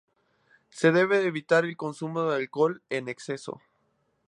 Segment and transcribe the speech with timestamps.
[0.71, 3.61] Se debe evitar el consumo de alcohol en exceso.